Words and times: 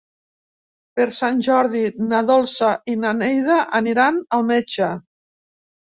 Per 0.99 1.05
Sant 1.17 1.43
Jordi 1.49 1.83
na 2.13 2.23
Dolça 2.31 2.71
i 2.95 2.97
na 3.03 3.13
Neida 3.21 3.61
aniran 3.81 4.19
al 4.39 4.49
metge. 4.53 4.93